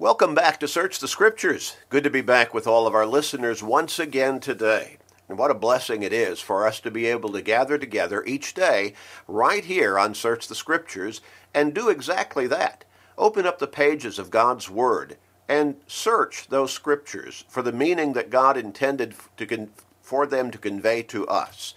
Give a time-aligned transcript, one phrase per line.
[0.00, 1.76] Welcome back to Search the Scriptures.
[1.88, 4.98] Good to be back with all of our listeners once again today.
[5.28, 8.54] And what a blessing it is for us to be able to gather together each
[8.54, 8.94] day
[9.28, 11.20] right here on Search the Scriptures
[11.54, 12.84] and do exactly that.
[13.16, 15.16] Open up the pages of God's Word
[15.48, 19.68] and search those Scriptures for the meaning that God intended to
[20.02, 21.74] for them to convey to us.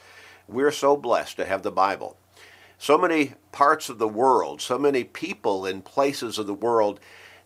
[0.47, 2.17] We're so blessed to have the Bible.
[2.79, 6.99] So many parts of the world, so many people in places of the world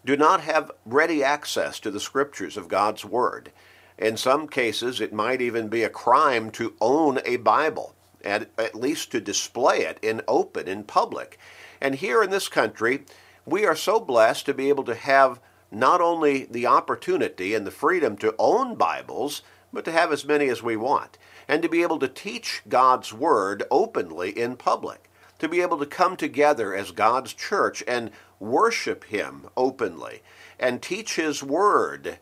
[0.05, 3.51] do not have ready access to the scriptures of God's Word.
[3.97, 8.73] In some cases, it might even be a crime to own a Bible, and at
[8.73, 11.37] least to display it in open, in public.
[11.79, 13.05] And here in this country,
[13.45, 15.39] we are so blessed to be able to have
[15.71, 19.41] not only the opportunity and the freedom to own Bibles,
[19.71, 23.13] but to have as many as we want, and to be able to teach God's
[23.13, 25.10] Word openly in public,
[25.41, 30.21] to be able to come together as God's church and worship Him openly
[30.59, 32.19] and teach His Word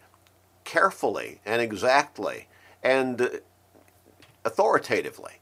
[0.64, 2.48] carefully and exactly
[2.82, 3.42] and
[4.46, 5.34] authoritatively.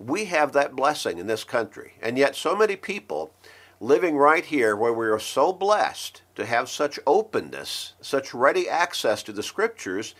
[0.00, 1.92] We have that blessing in this country.
[2.02, 3.32] And yet, so many people
[3.78, 9.22] living right here where we are so blessed to have such openness, such ready access
[9.22, 10.16] to the Scriptures,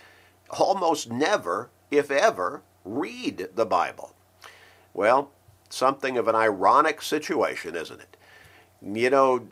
[0.57, 4.15] almost never, if ever, read the Bible.
[4.93, 5.31] Well,
[5.73, 8.17] something of an ironic situation, isn't it?
[8.85, 9.47] you know,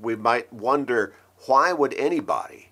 [0.00, 1.14] we might wonder
[1.46, 2.68] why would anybody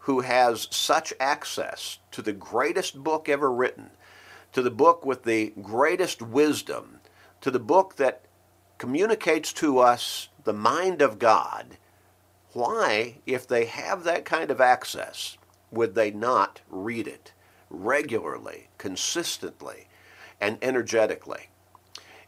[0.00, 3.90] who has such access to the greatest book ever written,
[4.52, 7.00] to the book with the greatest wisdom,
[7.40, 8.22] to the book that
[8.76, 11.78] communicates to us the mind of God,
[12.52, 15.38] why, if they have that kind of access,
[15.70, 17.32] would they not read it
[17.70, 19.88] regularly, consistently,
[20.40, 21.48] and energetically?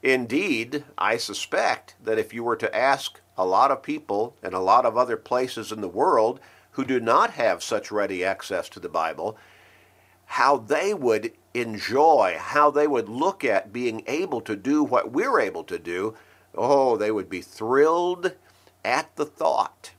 [0.06, 4.62] Indeed, I suspect that if you were to ask a lot of people in a
[4.62, 6.38] lot of other places in the world
[6.70, 9.36] who do not have such ready access to the Bible,
[10.26, 15.40] how they would enjoy, how they would look at being able to do what we're
[15.40, 16.14] able to do.
[16.54, 18.36] Oh, they would be thrilled
[18.84, 19.90] at the thought.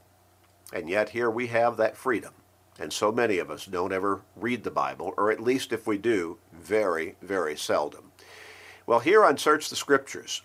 [0.71, 2.33] And yet here we have that freedom.
[2.79, 5.97] And so many of us don't ever read the Bible, or at least if we
[5.97, 8.06] do, very, very seldom.
[8.87, 10.43] Well, here on Search the Scriptures,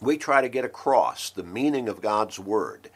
[0.00, 2.90] we try to get across the meaning of God's Word.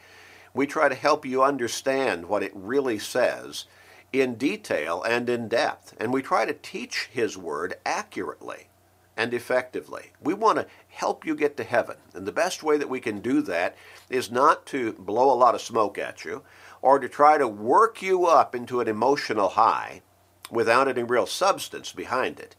[0.53, 3.65] We try to help you understand what it really says
[4.13, 5.93] in detail and in depth.
[5.99, 8.69] And we try to teach His Word accurately
[9.17, 10.13] and effectively.
[10.21, 11.97] We want to help you get to heaven.
[12.13, 13.75] And the best way that we can do that
[14.09, 16.43] is not to blow a lot of smoke at you
[16.81, 20.01] or to try to work you up into an emotional high
[20.49, 22.55] without any real substance behind it.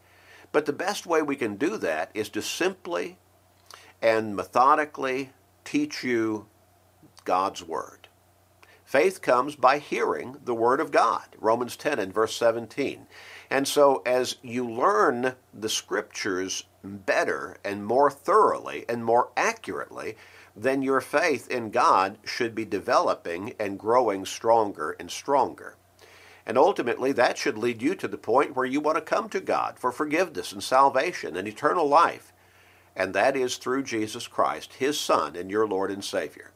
[0.53, 3.17] But the best way we can do that is to simply
[4.01, 5.31] and methodically
[5.65, 6.45] teach you
[7.25, 8.07] God's Word.
[8.85, 13.07] Faith comes by hearing the Word of God, Romans 10 and verse 17.
[13.49, 20.15] And so, as you learn the Scriptures better and more thoroughly and more accurately,
[20.55, 25.77] then your faith in God should be developing and growing stronger and stronger.
[26.45, 29.39] And ultimately, that should lead you to the point where you want to come to
[29.39, 32.33] God for forgiveness and salvation and eternal life
[32.95, 36.51] and that is through Jesus Christ, his Son and your Lord and Savior.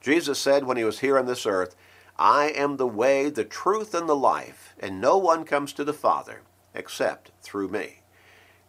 [0.00, 1.74] Jesus said when he was here on this earth,
[2.18, 5.92] I am the way, the truth, and the life, and no one comes to the
[5.92, 6.42] Father
[6.74, 8.00] except through me.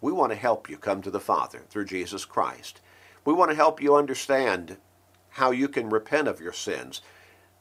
[0.02, 2.82] We want to help you come to the Father through Jesus Christ.
[3.26, 4.78] We want to help you understand
[5.32, 7.02] how you can repent of your sins,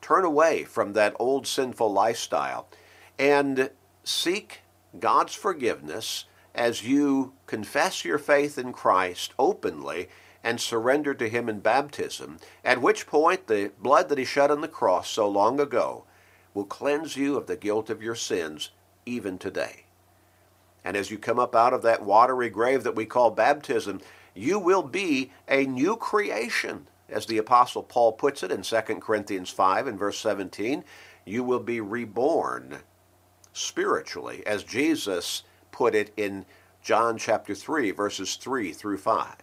[0.01, 2.69] turn away from that old sinful lifestyle,
[3.19, 3.71] and
[4.05, 4.61] seek
[4.99, 10.09] God's forgiveness as you confess your faith in Christ openly
[10.45, 14.61] and surrender to Him in baptism, at which point the blood that He shed on
[14.61, 16.05] the cross so long ago
[16.53, 18.71] will cleanse you of the guilt of your sins
[19.07, 19.85] even today.
[20.85, 24.01] And as you come up out of that watery grave that we call baptism,
[24.35, 26.89] you will be a new creation.
[27.09, 30.83] As the Apostle Paul puts it in 2 Corinthians 5 and verse 17,
[31.25, 32.79] you will be reborn
[33.53, 36.45] spiritually, as Jesus put it in
[36.83, 39.37] John chapter 3, verses 3 through 5.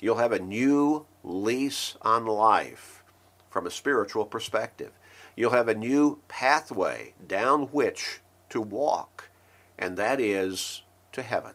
[0.00, 3.02] You'll have a new lease on life
[3.50, 4.92] from a spiritual perspective.
[5.36, 8.20] You'll have a new pathway down which
[8.50, 9.30] to walk,
[9.78, 10.82] and that is
[11.12, 11.54] to heaven,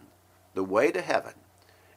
[0.53, 1.33] the way to heaven.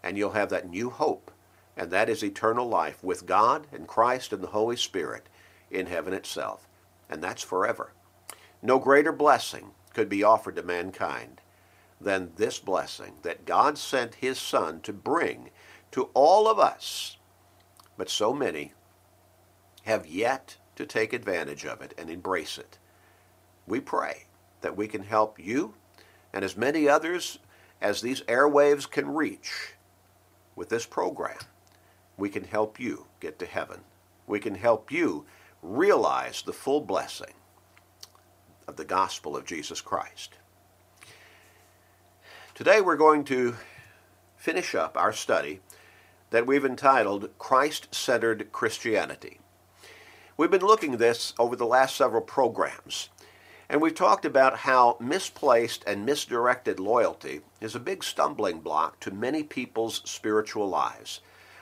[0.03, 1.31] And you'll have that new hope,
[1.77, 5.29] and that is eternal life with God and Christ and the Holy Spirit
[5.71, 6.69] in heaven itself.
[7.11, 7.93] And that's forever.
[8.63, 11.41] No greater blessing could be offered to mankind
[12.01, 15.51] than this blessing that God sent his Son to bring
[15.93, 17.17] to all of us.
[17.97, 18.73] But so many
[19.85, 22.79] have yet to take advantage of it and embrace it.
[23.67, 24.25] we pray
[24.61, 25.75] that we can help you
[26.33, 27.39] and as many others
[27.81, 29.75] as these airwaves can reach
[30.57, 31.39] with this program.
[32.17, 33.81] We can help you get to heaven.
[34.27, 35.27] We can help you
[35.63, 37.35] realize the full blessing
[38.69, 40.35] of the gospel of Jesus Christ.
[42.55, 43.57] Today we're going to
[44.37, 45.61] finish up our study
[46.31, 49.41] that we've entitled Christ Centered Christianity.
[50.37, 53.09] We've been looking at this over the last several programs,
[53.71, 59.11] and we've talked about how misplaced and misdirected loyalty is a big stumbling block to
[59.11, 61.21] many people's spiritual lives.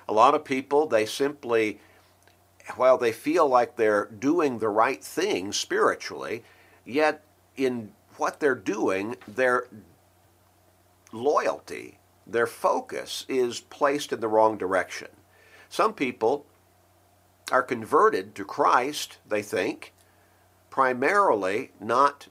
[0.08, 1.80] A lot of people, they simply,
[2.74, 6.42] while they feel like they're doing the right thing spiritually,
[6.86, 7.22] yet
[7.56, 9.66] in what they're doing, their
[11.12, 15.08] loyalty, their focus is placed in the wrong direction.
[15.68, 16.46] Some people
[17.52, 19.92] are converted to Christ, they think,
[20.70, 22.28] primarily not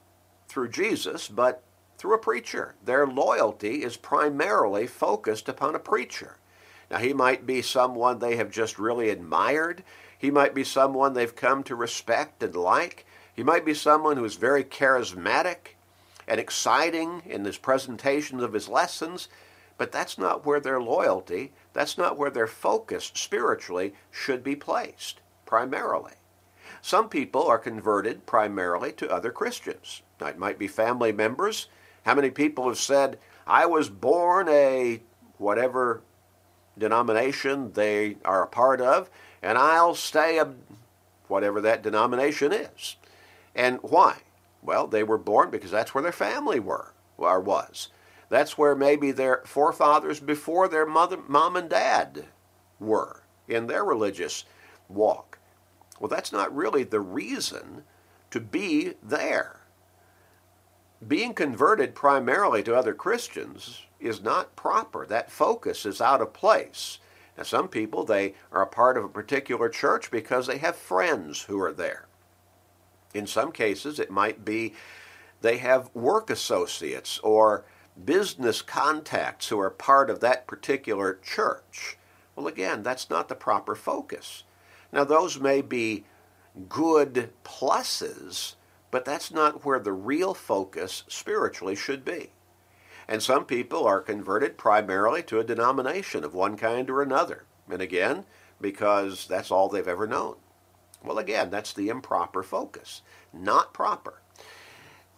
[0.48, 1.64] through Jesus, but
[1.98, 2.76] through a preacher.
[2.84, 6.38] Their loyalty is primarily focused upon a preacher.
[6.92, 9.84] Now, he might be someone they have just really admired.
[10.18, 13.05] He might be someone they've come to respect and like.
[13.36, 15.76] He might be someone who is very charismatic
[16.28, 19.28] and exciting in his presentations of his lessons,
[19.78, 25.20] but that's not where their loyalty, that's not where their focus spiritually should be placed,
[25.46, 26.14] primarily.
[26.82, 30.02] Some people are converted primarily to other Christians.
[30.22, 31.68] Now, it might be family members.
[32.06, 35.02] How many people have said, I was born a
[35.38, 36.02] whatever
[36.78, 39.10] denomination they are a part of,
[39.42, 40.54] and I'll stay a
[41.28, 42.96] whatever that denomination is.
[43.56, 44.18] And why?
[44.62, 47.90] Well, they were born because that's where their family were or was.
[48.30, 52.26] That's where maybe their forefathers before their mother, mom and dad
[52.80, 54.46] were in their religious
[54.90, 55.40] walk.
[56.00, 57.84] Well, that's not really the reason
[58.32, 59.62] to be there.
[61.08, 65.06] Being converted primarily to other Christians is not proper.
[65.06, 67.00] That focus is out of place.
[67.38, 71.44] Now, some people, they are a part of a particular church because they have friends
[71.44, 72.08] who are there.
[73.16, 74.74] In some cases, it might be
[75.42, 77.64] they have work associates or
[78.04, 81.98] business contacts who are part of that particular church.
[82.36, 84.44] Well, again, that's not the proper focus.
[84.92, 86.04] Now, those may be
[86.68, 88.56] good pluses,
[88.92, 92.32] but that's not where the real focus spiritually should be.
[93.08, 97.46] And some people are converted primarily to a denomination of one kind or another.
[97.70, 98.26] And again,
[98.60, 100.36] because that's all they've ever known.
[101.06, 103.02] Well, again, that's the improper focus.
[103.34, 104.22] Not proper.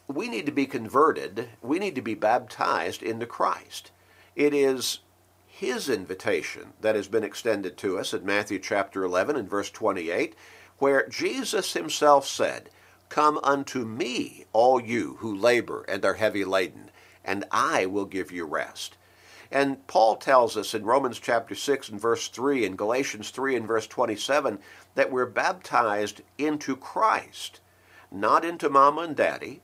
[0.08, 1.50] We need to be converted.
[1.62, 3.92] We need to be baptized into Christ.
[4.36, 5.00] It is
[5.46, 10.36] his invitation that has been extended to us in Matthew chapter 11 and verse 28,
[10.78, 12.70] where Jesus himself said,
[13.10, 16.92] Come unto me, all you who labor and are heavy laden,
[17.26, 18.98] and I will give you rest.
[19.52, 23.68] And Paul tells us in Romans chapter 6 and verse 3 and Galatians 3 and
[23.68, 24.60] verse 27
[24.96, 27.62] that we're baptized into Christ,
[28.12, 29.62] not into mama and daddy,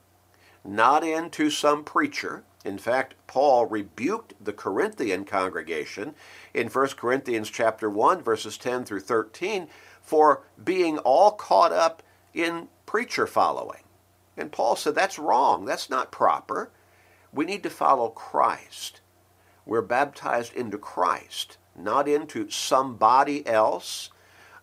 [0.64, 2.44] not into some preacher.
[2.64, 6.16] In fact, Paul rebuked the Corinthian congregation
[6.54, 9.68] in 1 Corinthians chapter 1 verses 10 through 13
[10.02, 12.02] for being all caught up
[12.34, 13.84] in preacher following.
[14.38, 15.66] And Paul said that's wrong.
[15.66, 16.72] That's not proper.
[17.34, 19.02] We need to follow Christ.
[19.66, 24.10] We're baptized into Christ, not into somebody else,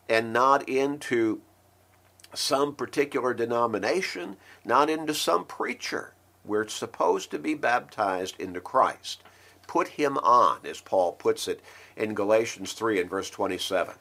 [0.09, 1.41] and not into
[2.35, 6.15] some particular denomination, not into some preacher.
[6.45, 9.23] We're supposed to be baptized into Christ.
[9.67, 11.61] Put him on, as Paul puts it
[11.97, 13.95] in Galatians 3 and verse 27.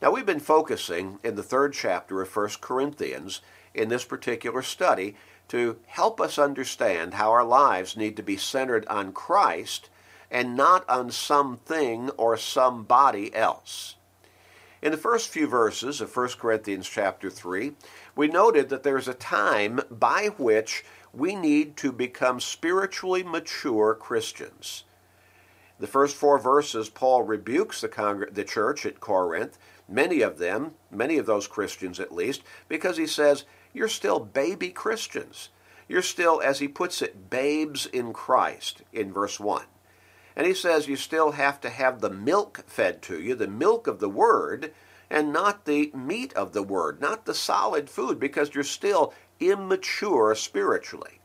[0.00, 3.40] Now, we've been focusing in the third chapter of 1 Corinthians
[3.74, 5.16] in this particular study
[5.48, 9.90] to help us understand how our lives need to be centered on Christ
[10.32, 13.96] and not on something or somebody else.
[14.80, 17.74] In the first few verses of 1 Corinthians chapter 3,
[18.16, 23.94] we noted that there is a time by which we need to become spiritually mature
[23.94, 24.84] Christians.
[25.78, 29.58] The first four verses, Paul rebukes the, the church at Corinth,
[29.88, 34.70] many of them, many of those Christians at least, because he says, You're still baby
[34.70, 35.50] Christians.
[35.88, 39.64] You're still, as he puts it, babes in Christ in verse 1.
[40.36, 43.86] And he says you still have to have the milk fed to you, the milk
[43.86, 44.72] of the word,
[45.10, 50.34] and not the meat of the word, not the solid food, because you're still immature
[50.34, 51.20] spiritually.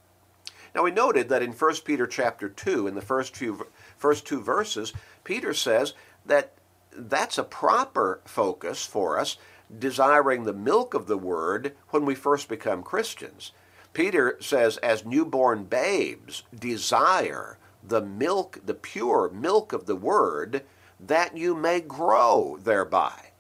[0.76, 4.42] Now we noted that in 1 Peter chapter 2, in the first few first two
[4.42, 5.94] verses, Peter says
[6.26, 6.54] that
[6.92, 9.38] that's a proper focus for us,
[9.80, 13.52] desiring the milk of the word when we first become Christians.
[13.94, 17.58] Peter says, as newborn babes, desire
[17.88, 20.64] the milk, the pure milk of the word,
[21.00, 23.32] that you may grow thereby.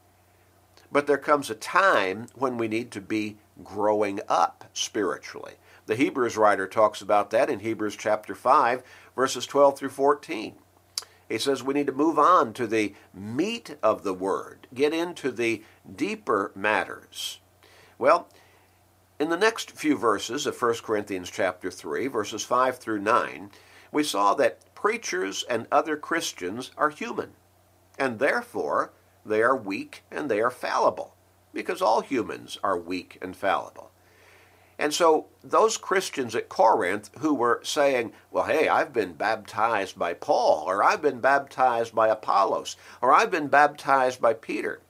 [0.92, 5.54] But there comes a time when we need to be growing up spiritually.
[5.86, 8.84] The Hebrews writer talks about that in Hebrews chapter 5,
[9.16, 10.56] verses 12 through 14.
[11.30, 15.32] He says we need to move on to the meat of the word, get into
[15.32, 15.64] the
[15.94, 17.40] deeper matters.
[17.98, 18.30] Well,
[19.20, 23.52] in the next few verses of 1 Corinthians chapter 3, verses 5 through 9,
[23.92, 27.32] we saw that preachers and other Christians are human,
[27.98, 28.92] and therefore
[29.26, 31.16] they are weak and they are fallible,
[31.54, 33.92] because all humans are weak and fallible.
[34.80, 40.14] And so those Christians at Corinth who were saying, well, hey, I've been baptized by
[40.14, 44.82] Paul, or I've been baptized by Apollos, or I've been baptized by Peter,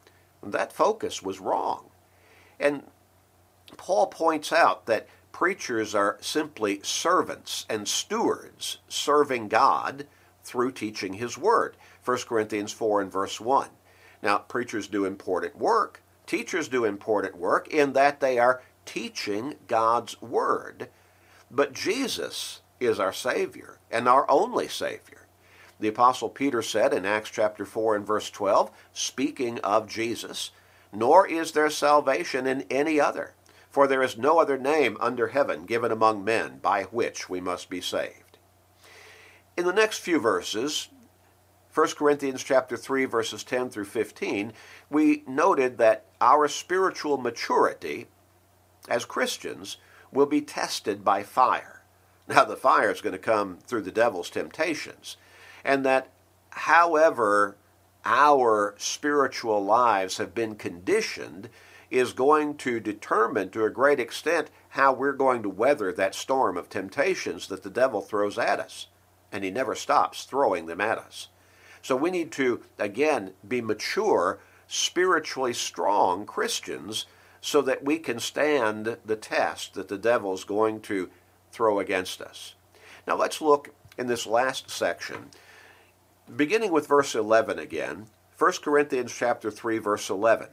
[0.44, 1.86] that focus was wrong.
[2.60, 2.84] And
[3.77, 10.08] Paul points out that preachers are simply servants and stewards serving God
[10.44, 11.77] through teaching his word.
[12.03, 13.70] 1 Corinthians 4 and verse 1.
[14.24, 16.01] Now, preachers do important work.
[16.25, 20.89] Teachers do important work in that they are teaching God's Word.
[21.51, 25.27] But Jesus is our Savior and our only Savior.
[25.79, 30.50] The Apostle Peter said in Acts chapter 4 and verse 12, speaking of Jesus,
[30.91, 33.36] Nor is there salvation in any other,
[33.77, 37.69] for there is no other name under heaven given among men by which we must
[37.69, 38.39] be saved.
[39.55, 40.88] In the next few verses,
[41.75, 44.51] 1 Corinthians chapter 3 verses 10 through 15,
[44.89, 48.07] we noted that our spiritual maturity
[48.89, 49.77] as Christians
[50.12, 51.84] will be tested by fire.
[52.27, 55.17] Now, the fire is going to come through the devil's temptations.
[55.63, 56.10] And that,
[56.50, 57.57] however,
[58.03, 61.50] our spiritual lives have been conditioned,
[61.89, 66.58] is going to determine to a great extent how we're going to weather that storm
[66.58, 68.88] of temptations that the devil throws at us.
[69.32, 71.27] And he never stops throwing them at us.
[71.82, 77.06] So we need to, again, be mature, spiritually strong Christians
[77.41, 81.10] so that we can stand the test that the devil's going to
[81.51, 82.56] throw against us.
[83.08, 85.29] Now let's look in this last section,
[86.36, 90.48] beginning with verse 11 again, 1 Corinthians chapter 3 verse 11.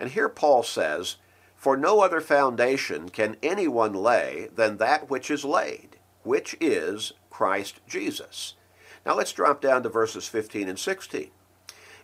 [0.00, 1.16] And here Paul says,
[1.54, 7.78] "For no other foundation can anyone lay than that which is laid, which is Christ
[7.86, 8.54] Jesus."
[9.06, 11.30] Now let's drop down to verses 15 and 16.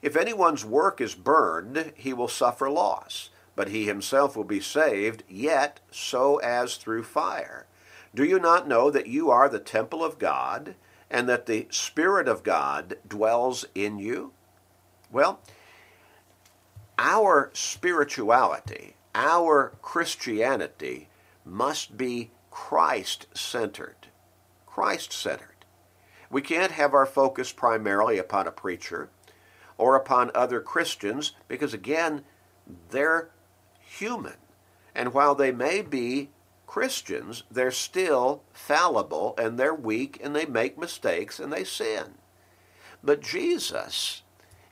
[0.01, 5.25] If anyone's work is burned, he will suffer loss but he himself will be saved,
[5.27, 7.67] yet so as through fire.
[8.15, 10.77] Do you not know that you are the temple of God,
[11.11, 14.33] and that the Spirit of God dwells in you?
[15.11, 15.41] Well,
[16.99, 21.09] our spirituality, our Christianity,
[21.45, 24.09] must be Christ centered.
[24.67, 25.65] Christ centered.
[26.31, 29.11] We can't have our focus primarily upon a preacher
[29.79, 32.25] or upon other Christians because, again,
[32.91, 33.31] they're
[33.81, 34.37] human.
[34.95, 36.31] And while they may be
[36.67, 42.15] Christians, they're still fallible and they're weak and they make mistakes and they sin.
[43.03, 44.23] But Jesus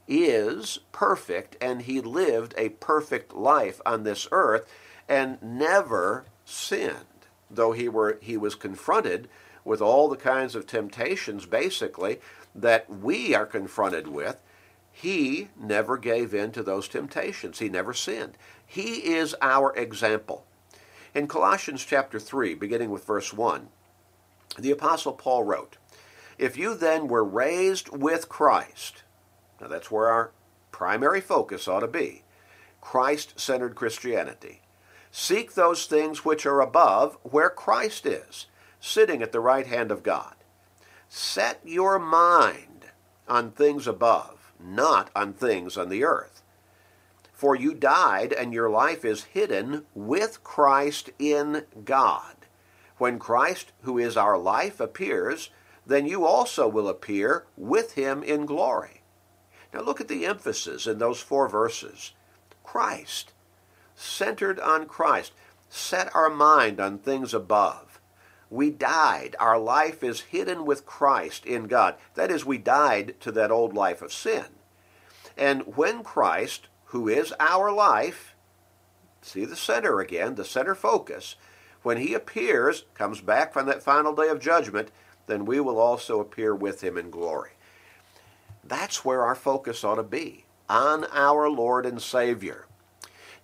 [0.06, 4.68] is perfect and he lived a perfect life on this earth
[5.08, 9.28] and never sinned, though he were he was confronted
[9.64, 12.20] with all the kinds of temptations basically
[12.54, 14.40] that we are confronted with.
[14.92, 17.58] He never gave in to those temptations.
[17.58, 18.36] He never sinned.
[18.64, 20.46] He is our example.
[21.14, 23.68] In Colossians chapter 3, beginning with verse 1,
[24.58, 25.76] the Apostle Paul wrote,
[26.38, 29.02] If you then were raised with Christ,
[29.60, 30.32] now that's where our
[30.72, 32.22] primary focus ought to be
[32.80, 34.60] Christ centered Christianity.
[35.10, 38.46] Seek those things which are above, where Christ is,
[38.80, 40.34] sitting at the right hand of God.
[41.08, 42.86] Set your mind
[43.28, 46.42] on things above, not on things on the earth.
[47.32, 52.34] For you died, and your life is hidden with Christ in God.
[52.98, 55.50] When Christ, who is our life, appears,
[55.86, 59.02] then you also will appear with him in glory.
[59.74, 62.12] Now look at the emphasis in those four verses.
[62.62, 63.32] Christ,
[63.96, 65.32] centered on Christ.
[65.68, 68.00] Set our mind on things above.
[68.48, 69.34] We died.
[69.40, 71.96] Our life is hidden with Christ in God.
[72.14, 74.44] That is, we died to that old life of sin.
[75.36, 78.36] And when Christ, who is our life,
[79.22, 81.34] see the center again, the center focus,
[81.82, 84.92] when he appears, comes back from that final day of judgment,
[85.26, 87.50] then we will also appear with him in glory.
[88.66, 92.66] That's where our focus ought to be, on our Lord and Savior.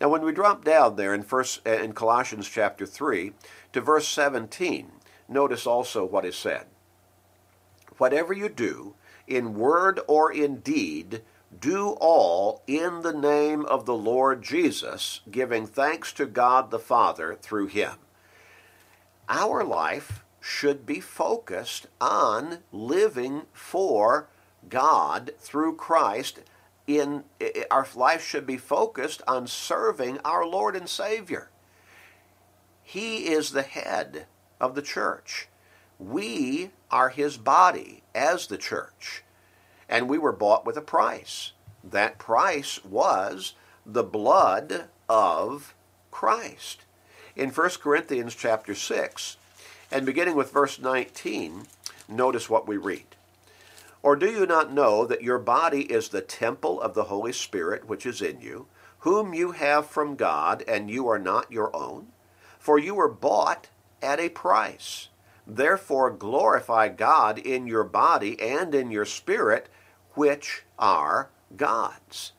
[0.01, 3.33] Now, when we drop down there in, first, uh, in Colossians chapter 3
[3.75, 4.91] to verse 17,
[5.29, 6.67] notice also what is said.
[7.99, 8.95] Whatever you do,
[9.27, 11.23] in word or in deed,
[11.59, 17.35] do all in the name of the Lord Jesus, giving thanks to God the Father
[17.35, 17.93] through him.
[19.29, 24.29] Our life should be focused on living for
[24.69, 26.41] God through Christ.
[26.87, 27.25] In
[27.71, 31.51] our life should be focused on serving our Lord and Savior.
[32.83, 34.27] He is the head
[34.61, 35.49] of the church.
[35.99, 39.23] We are his body as the church.
[39.89, 41.53] And we were bought with a price.
[41.85, 43.55] That price was
[43.87, 45.75] the blood of
[46.11, 46.85] Christ.
[47.37, 49.37] In 1 Corinthians chapter 6,
[49.93, 51.67] and beginning with verse 19,
[52.09, 53.17] notice what we read.
[54.03, 57.87] Or do you not know that your body is the temple of the Holy Spirit
[57.87, 58.67] which is in you,
[59.01, 62.09] whom you have from God, and you are not your own?
[62.59, 63.69] For you were bought
[64.03, 65.09] at a price.
[65.47, 69.69] Therefore glorify God in your body and in your spirit,
[70.15, 72.33] which are God's.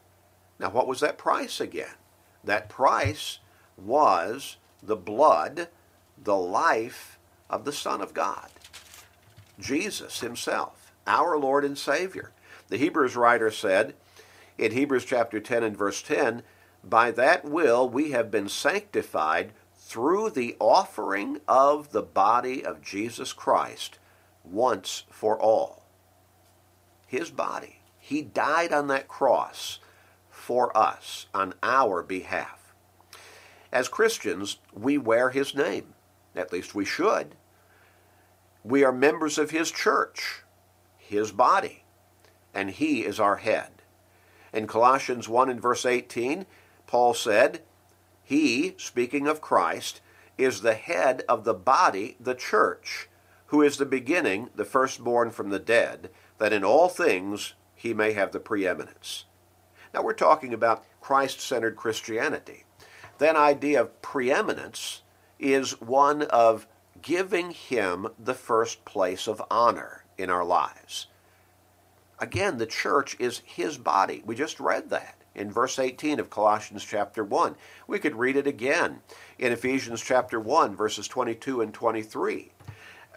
[0.59, 1.95] Now, what was that price again?
[2.43, 3.39] That price
[3.77, 5.67] was the blood,
[6.21, 8.49] the life of the Son of God,
[9.59, 12.31] Jesus himself, our Lord and Savior.
[12.69, 13.95] The Hebrews writer said
[14.57, 16.43] in Hebrews chapter 10 and verse 10,
[16.83, 23.33] By that will we have been sanctified through the offering of the body of Jesus
[23.33, 23.99] Christ
[24.43, 25.85] once for all.
[27.07, 27.79] His body.
[27.99, 29.79] He died on that cross
[30.29, 32.73] for us on our behalf.
[33.71, 35.93] As Christians, we wear his name.
[36.35, 37.35] At least we should.
[38.63, 40.43] We are members of his church,
[41.11, 41.83] his body,
[42.53, 43.69] and he is our head.
[44.53, 46.45] In Colossians 1 and verse 18,
[46.87, 47.61] Paul said,
[48.23, 49.99] He, speaking of Christ,
[50.37, 53.09] is the head of the body, the church,
[53.47, 58.13] who is the beginning, the firstborn from the dead, that in all things he may
[58.13, 59.25] have the preeminence.
[59.93, 62.63] Now we're talking about Christ centered Christianity.
[63.17, 65.01] That idea of preeminence
[65.39, 66.67] is one of
[67.01, 71.07] giving him the first place of honor in our lives.
[72.19, 74.21] Again, the church is his body.
[74.25, 77.55] We just read that in verse 18 of Colossians chapter 1.
[77.87, 79.01] We could read it again
[79.39, 82.51] in Ephesians chapter 1, verses 22 and 23.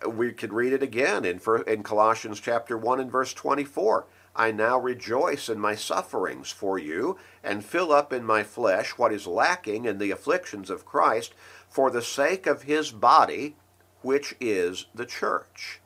[0.08, 4.06] We could read it again in, in Colossians chapter 1 and verse 24.
[4.36, 9.12] I now rejoice in my sufferings for you, and fill up in my flesh what
[9.12, 11.34] is lacking in the afflictions of Christ,
[11.68, 13.54] for the sake of his body,
[14.02, 15.80] which is the church.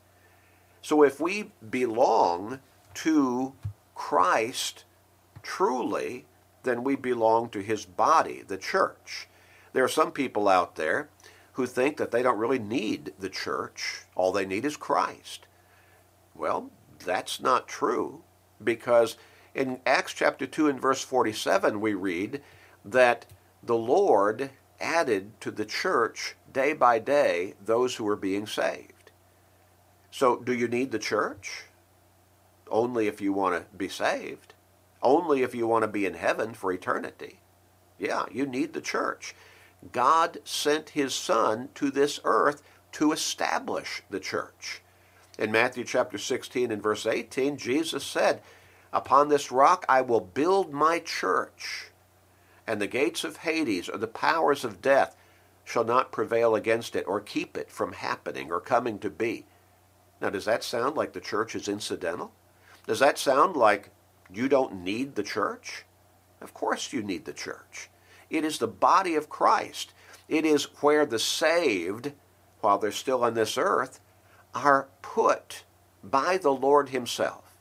[0.81, 2.59] So if we belong
[2.95, 3.53] to
[3.95, 4.85] Christ
[5.43, 6.25] truly,
[6.63, 9.27] then we belong to his body, the church.
[9.73, 11.09] There are some people out there
[11.53, 14.05] who think that they don't really need the church.
[14.15, 15.45] All they need is Christ.
[16.33, 16.71] Well,
[17.03, 18.23] that's not true
[18.63, 19.17] because
[19.53, 22.41] in Acts chapter 2 and verse 47 we read
[22.85, 23.25] that
[23.61, 28.93] the Lord added to the church day by day those who were being saved.
[30.11, 31.65] So, do you need the church?
[32.69, 34.53] Only if you want to be saved.
[35.01, 37.39] Only if you want to be in heaven for eternity.
[37.97, 39.35] Yeah, you need the church.
[39.91, 44.81] God sent his Son to this earth to establish the church.
[45.37, 48.41] In Matthew chapter 16 and verse 18, Jesus said,
[48.91, 51.91] Upon this rock I will build my church,
[52.67, 55.15] and the gates of Hades or the powers of death
[55.63, 59.45] shall not prevail against it or keep it from happening or coming to be.
[60.21, 62.31] Now, does that sound like the church is incidental?
[62.87, 63.91] Does that sound like
[64.31, 65.85] you don't need the church?
[66.41, 67.89] Of course you need the church.
[68.29, 69.93] It is the body of Christ.
[70.27, 72.13] It is where the saved,
[72.61, 73.99] while they're still on this earth,
[74.53, 75.63] are put
[76.03, 77.53] by the Lord Himself.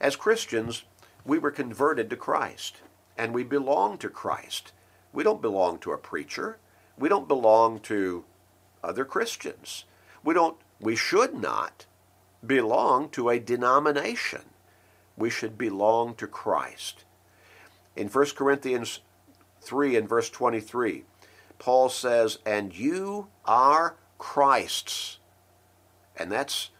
[0.00, 0.84] As Christians,
[1.24, 2.76] we were converted to Christ,
[3.16, 4.72] and we belong to Christ.
[5.12, 6.58] We don't belong to a preacher.
[6.98, 8.24] We don't belong to
[8.82, 9.84] other Christians.
[10.22, 11.86] We don't we should not
[12.44, 14.42] belong to a denomination.
[15.16, 17.04] We should belong to Christ.
[17.96, 19.00] In 1 Corinthians
[19.62, 21.04] 3 and verse 23,
[21.58, 25.18] Paul says, "And you are Christ's."
[26.16, 26.70] And that's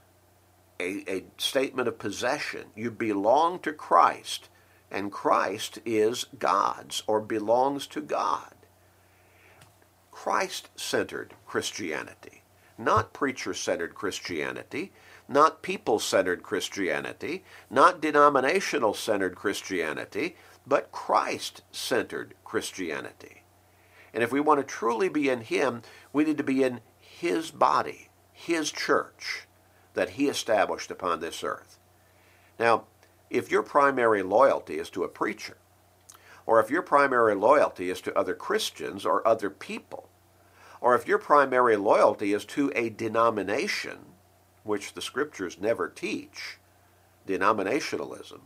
[0.81, 2.67] a, a statement of possession.
[2.75, 4.49] You belong to Christ,
[4.91, 8.55] and Christ is God's or belongs to God.
[10.11, 12.38] Christ centered Christianity,
[12.79, 14.93] not preacher centered Christianity,
[15.29, 20.37] not people centered Christianity, not denominational centered Christianity,
[20.67, 23.43] but Christ-centered Christianity.
[24.15, 27.51] And if we want to truly be in him, we need to be in his
[27.51, 29.47] body, his church
[29.95, 31.79] that he established upon this earth.
[32.59, 32.85] Now,
[33.29, 35.57] if your primary loyalty is to a preacher,
[36.47, 40.09] or if your primary loyalty is to other Christians or other people,
[40.81, 43.99] or if your primary loyalty is to a denomination,
[44.63, 46.59] which the scriptures never teach,
[47.27, 48.41] denominationalism,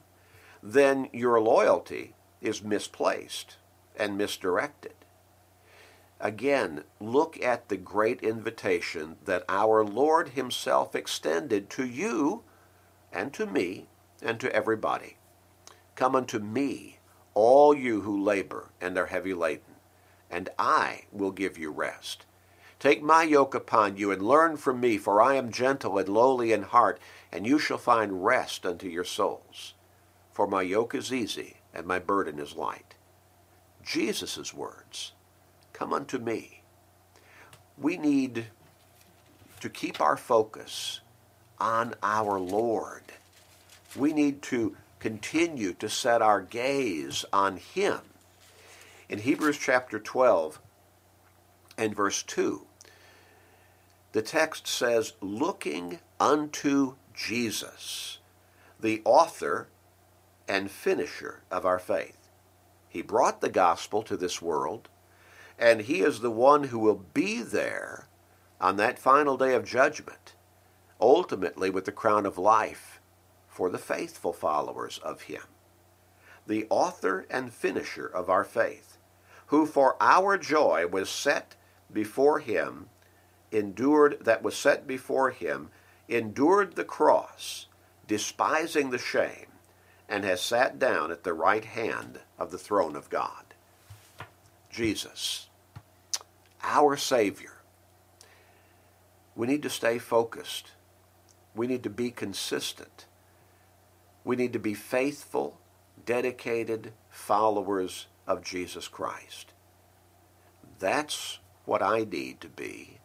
[0.63, 3.57] then your loyalty is misplaced
[3.97, 4.95] and misdirected.
[6.21, 12.45] Again, look at the great invitation that our Lord Himself extended to you
[13.13, 13.89] and to me
[14.23, 15.17] and to everybody.
[15.97, 16.99] Come unto me,
[17.35, 19.72] all you who labor and are heavy laden,
[20.33, 22.25] and I will give you rest.
[22.81, 26.53] Take my yoke upon you and learn from me, for I am gentle and lowly
[26.53, 26.99] in heart,
[27.31, 29.75] and you shall find rest unto your souls.
[30.33, 32.95] For my yoke is easy and my burden is light.
[33.85, 35.13] Jesus' words,
[35.73, 36.63] come unto me.
[37.79, 38.47] We need
[39.61, 41.01] to keep our focus
[41.61, 43.03] on our Lord.
[43.95, 48.01] We need to continue to set our gaze on Him.
[49.13, 50.59] In Hebrews chapter 12
[51.77, 52.67] and verse 2,
[54.13, 58.21] the text says, looking unto Jesus,
[58.81, 59.69] the author
[60.49, 62.31] and finisher of our faith.
[62.89, 64.89] He brought the gospel to this world,
[65.59, 68.07] and he is the one who will be there
[68.63, 70.33] on that final day of judgment,
[70.99, 72.99] ultimately with the crown of life
[73.47, 75.43] for the faithful followers of him.
[76.47, 78.92] The author and finisher of our faith,
[79.53, 81.57] who for our joy was set
[81.93, 82.89] before him
[83.51, 85.69] endured that was set before him,
[86.09, 87.67] endured the cross,
[88.09, 89.49] despising the shame,
[90.09, 93.45] and has sat down at the right hand of the throne of God.
[94.71, 95.49] Jesus,
[96.63, 97.59] our Savior.
[99.37, 100.71] We need to stay focused.
[101.55, 103.05] We need to be consistent.
[104.25, 105.61] We need to be faithful,
[106.07, 109.53] dedicated followers of Jesus Christ.
[110.79, 112.99] That's what I need to be.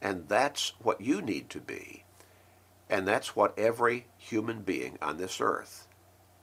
[0.00, 2.04] And that's what you need to be.
[2.88, 5.88] And that's what every human being on this earth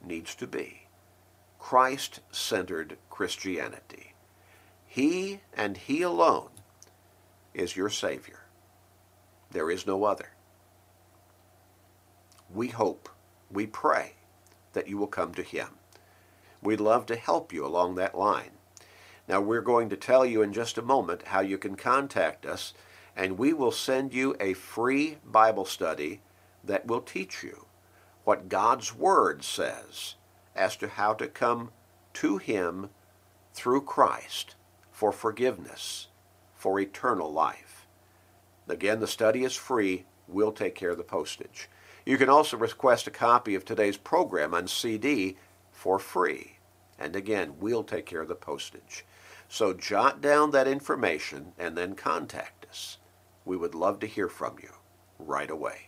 [0.06, 0.88] needs to be.
[1.58, 4.14] Christ-centered Christianity.
[4.86, 6.50] He and He alone
[7.54, 8.42] is your Savior.
[9.52, 10.30] There is no other.
[12.54, 13.10] We hope,
[13.50, 14.14] we pray
[14.74, 15.70] that you will come to Him.
[16.66, 18.52] We'd love to help you along that line.
[19.28, 22.74] Now, we're going to tell you in just a moment how you can contact us
[23.16, 26.22] and we will send you a free Bible study
[26.64, 27.68] that will teach you
[28.24, 30.16] what God's Word says
[30.56, 31.72] as to how to come
[32.14, 32.90] to Him
[33.54, 34.56] through Christ
[34.92, 36.08] for forgiveness,
[36.56, 37.86] for eternal life.
[38.68, 40.06] Again, the study is free.
[40.28, 41.70] We'll take care of the postage.
[42.06, 45.38] You can also request a copy of today's program on CD
[45.72, 46.55] for free.
[46.98, 49.06] And again, we'll take care of the postage.
[49.48, 52.98] So jot down that information and then contact us.
[53.44, 54.72] We would love to hear from you
[55.20, 55.82] right away.